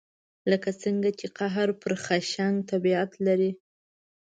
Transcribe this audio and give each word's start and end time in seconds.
لکه 0.51 0.69
څنګه 0.83 1.09
چې 1.19 1.27
قهر 1.37 1.69
پر 1.81 1.93
خشن 2.03 2.53
طبعیت 2.69 3.11
لري. 3.25 3.51